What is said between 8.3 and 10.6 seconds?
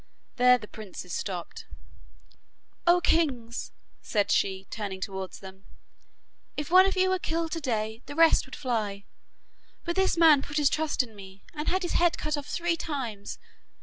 would fly; but this man put